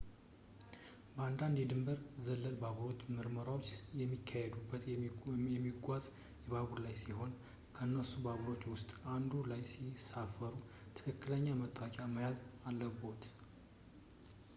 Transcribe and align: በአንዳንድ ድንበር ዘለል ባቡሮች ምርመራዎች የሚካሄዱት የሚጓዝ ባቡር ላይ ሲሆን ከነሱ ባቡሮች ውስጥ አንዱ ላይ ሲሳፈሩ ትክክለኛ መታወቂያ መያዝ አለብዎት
በአንዳንድ 1.15 1.57
ድንበር 1.71 1.99
ዘለል 2.25 2.55
ባቡሮች 2.63 3.01
ምርመራዎች 3.15 3.67
የሚካሄዱት 4.01 4.85
የሚጓዝ 5.57 6.05
ባቡር 6.53 6.79
ላይ 6.87 6.95
ሲሆን 7.03 7.33
ከነሱ 7.77 8.13
ባቡሮች 8.27 8.63
ውስጥ 8.73 8.91
አንዱ 9.17 9.31
ላይ 9.53 9.63
ሲሳፈሩ 9.77 10.53
ትክክለኛ 10.99 11.45
መታወቂያ 11.63 12.07
መያዝ 12.17 12.39
አለብዎት 12.71 13.25